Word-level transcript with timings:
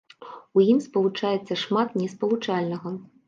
У 0.59 0.63
ім 0.71 0.79
спалучаецца 0.85 1.59
шмат 1.65 1.93
неспалучальнага. 2.01 2.95